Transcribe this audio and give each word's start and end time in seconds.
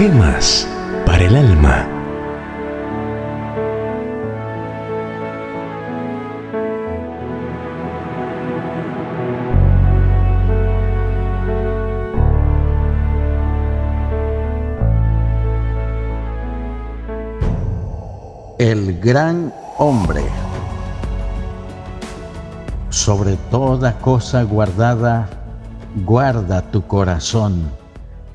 Gemas 0.00 0.66
para 1.04 1.26
el 1.26 1.36
alma. 1.36 1.86
El 18.58 18.98
gran 19.00 19.52
hombre. 19.76 20.24
Sobre 22.88 23.36
toda 23.50 23.98
cosa 23.98 24.44
guardada, 24.44 25.28
guarda 26.06 26.62
tu 26.62 26.86
corazón 26.86 27.79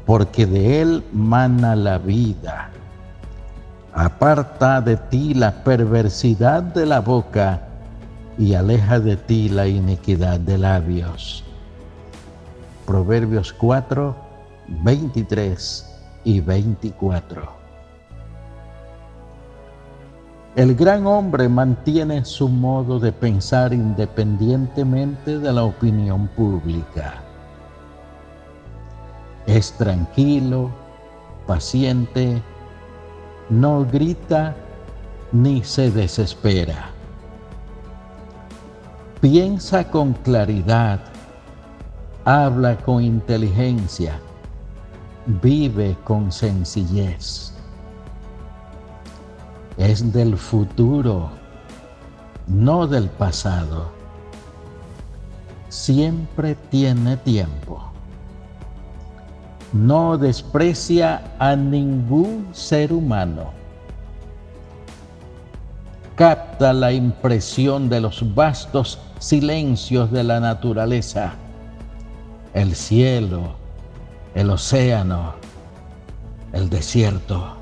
porque 0.06 0.46
de 0.46 0.82
él 0.82 1.04
mana 1.12 1.76
la 1.76 1.98
vida. 1.98 2.70
Aparta 3.94 4.82
de 4.82 4.98
ti 4.98 5.34
la 5.34 5.64
perversidad 5.64 6.62
de 6.62 6.86
la 6.86 7.00
boca 7.00 7.62
y 8.38 8.54
aleja 8.54 9.00
de 9.00 9.16
ti 9.16 9.50
la 9.50 9.68
iniquidad 9.68 10.40
de 10.40 10.58
labios. 10.58 11.44
Proverbios 12.86 13.54
4, 13.54 14.16
23 14.84 15.86
y 16.26 16.42
24. 16.42 17.56
El 20.56 20.76
gran 20.76 21.06
hombre 21.08 21.50
mantiene 21.50 22.24
su 22.24 22.48
modo 22.48 23.00
de 23.00 23.12
pensar 23.12 23.74
independientemente 23.74 25.40
de 25.40 25.52
la 25.52 25.64
opinión 25.64 26.28
pública 26.30 27.25
es 29.48 29.72
tranquilo, 29.74 30.72
paciente, 31.46 32.42
no 33.50 33.86
grita 33.86 34.56
ni 35.32 35.64
se 35.64 35.92
desespera. 35.92 36.90
Piensa 39.22 39.90
con 39.90 40.14
claridad, 40.14 41.00
habla 42.26 42.76
con 42.78 43.04
inteligencia, 43.04 44.20
vive 45.42 45.96
con 46.04 46.32
sencillez. 46.32 47.54
Es 49.78 50.12
del 50.14 50.38
futuro, 50.38 51.30
no 52.48 52.88
del 52.88 53.10
pasado. 53.10 53.92
Siempre 55.70 56.56
tiene 56.70 57.18
tiempo 57.18 57.95
no 59.76 60.18
desprecia 60.18 61.22
a 61.38 61.54
ningún 61.54 62.48
ser 62.54 62.94
humano. 62.94 63.52
Capta 66.16 66.72
la 66.72 66.94
impresión 66.94 67.90
de 67.90 68.00
los 68.00 68.34
vastos 68.34 68.98
silencios 69.20 70.10
de 70.14 70.24
la 70.24 70.40
naturaleza, 70.40 71.34
el 72.54 72.74
cielo, 72.74 73.56
el 74.34 74.50
océano, 74.50 75.34
el 76.54 76.70
desierto. 76.70 77.58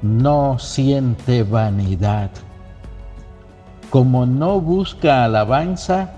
No 0.00 0.58
siente 0.58 1.42
vanidad. 1.42 2.30
Como 3.90 4.24
no 4.24 4.58
busca 4.58 5.24
alabanza, 5.24 6.12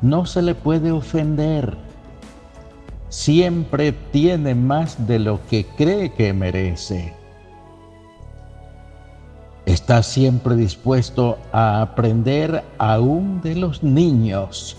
no 0.00 0.24
se 0.24 0.40
le 0.40 0.54
puede 0.54 0.90
ofender 0.90 1.85
siempre 3.08 3.92
tiene 3.92 4.54
más 4.54 5.06
de 5.06 5.18
lo 5.18 5.40
que 5.46 5.66
cree 5.66 6.12
que 6.12 6.32
merece. 6.32 7.14
Está 9.64 10.02
siempre 10.02 10.54
dispuesto 10.54 11.38
a 11.52 11.82
aprender 11.82 12.62
aún 12.78 13.40
de 13.42 13.56
los 13.56 13.82
niños. 13.82 14.76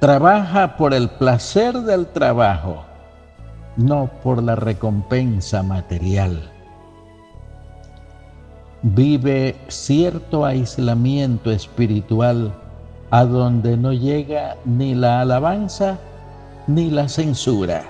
Trabaja 0.00 0.76
por 0.76 0.94
el 0.94 1.08
placer 1.08 1.74
del 1.74 2.06
trabajo, 2.06 2.84
no 3.76 4.10
por 4.22 4.42
la 4.42 4.56
recompensa 4.56 5.62
material. 5.62 6.50
Vive 8.82 9.56
cierto 9.68 10.44
aislamiento 10.44 11.50
espiritual 11.50 12.54
a 13.10 13.24
donde 13.24 13.76
no 13.76 13.92
llega 13.92 14.56
ni 14.64 14.94
la 14.94 15.20
alabanza 15.20 15.98
ni 16.68 16.90
la 16.90 17.08
censura. 17.08 17.82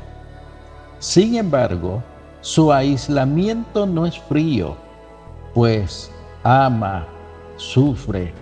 Sin 1.01 1.35
embargo, 1.35 2.03
su 2.41 2.73
aislamiento 2.73 3.85
no 3.85 4.07
es 4.07 4.19
frío, 4.19 4.77
pues 5.53 6.11
ama, 6.45 7.07
sufre, 7.57 8.33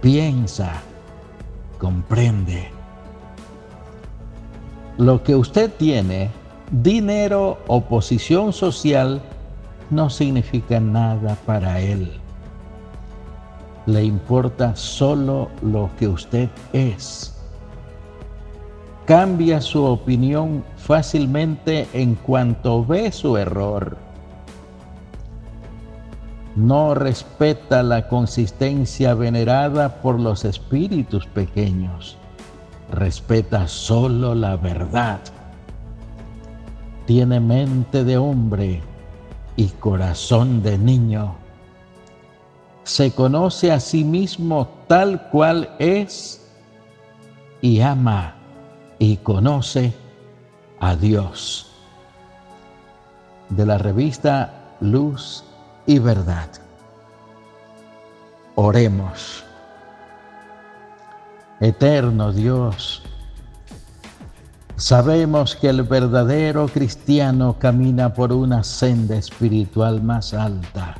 piensa, 0.00 0.72
comprende. 1.78 2.70
Lo 4.96 5.22
que 5.22 5.36
usted 5.36 5.70
tiene, 5.78 6.30
dinero 6.72 7.58
o 7.68 7.80
posición 7.82 8.52
social, 8.52 9.20
no 9.90 10.10
significa 10.10 10.80
nada 10.80 11.36
para 11.46 11.80
él. 11.80 12.10
Le 13.86 14.04
importa 14.04 14.74
solo 14.74 15.50
lo 15.62 15.88
que 15.98 16.08
usted 16.08 16.48
es 16.72 17.37
cambia 19.08 19.62
su 19.62 19.82
opinión 19.84 20.62
fácilmente 20.76 21.88
en 21.94 22.14
cuanto 22.14 22.84
ve 22.84 23.10
su 23.10 23.38
error. 23.38 23.96
No 26.56 26.94
respeta 26.94 27.82
la 27.82 28.06
consistencia 28.06 29.14
venerada 29.14 30.02
por 30.02 30.20
los 30.20 30.44
espíritus 30.44 31.24
pequeños. 31.24 32.18
Respeta 32.92 33.66
solo 33.66 34.34
la 34.34 34.56
verdad. 34.56 35.20
Tiene 37.06 37.40
mente 37.40 38.04
de 38.04 38.18
hombre 38.18 38.82
y 39.56 39.68
corazón 39.68 40.62
de 40.62 40.76
niño. 40.76 41.34
Se 42.82 43.10
conoce 43.12 43.72
a 43.72 43.80
sí 43.80 44.04
mismo 44.04 44.68
tal 44.86 45.30
cual 45.30 45.70
es 45.78 46.46
y 47.62 47.80
ama 47.80 48.37
y 48.98 49.16
conoce 49.18 49.92
a 50.80 50.96
Dios. 50.96 51.66
De 53.48 53.64
la 53.64 53.78
revista 53.78 54.76
Luz 54.80 55.44
y 55.86 55.98
Verdad. 55.98 56.48
Oremos. 58.54 59.44
Eterno 61.60 62.32
Dios, 62.32 63.02
sabemos 64.76 65.56
que 65.56 65.68
el 65.68 65.82
verdadero 65.82 66.68
cristiano 66.68 67.56
camina 67.58 68.14
por 68.14 68.32
una 68.32 68.62
senda 68.62 69.16
espiritual 69.16 70.00
más 70.00 70.34
alta. 70.34 70.96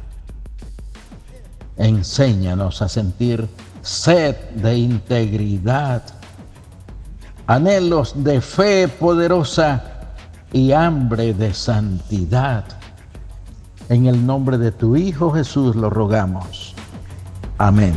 Enséñanos 1.77 2.83
a 2.83 2.89
sentir 2.89 3.49
sed 3.83 4.35
de 4.57 4.79
integridad 4.79 6.03
anhelos 7.49 8.13
de 8.15 8.43
fe 8.43 8.87
poderosa 8.89 9.83
y 10.53 10.73
hambre 10.73 11.33
de 11.33 11.55
santidad. 11.55 12.65
En 13.89 14.07
el 14.07 14.25
nombre 14.25 14.59
de 14.59 14.71
tu 14.71 14.97
Hijo 14.97 15.33
Jesús 15.33 15.75
lo 15.75 15.89
rogamos. 15.89 16.75
Amén. 17.57 17.95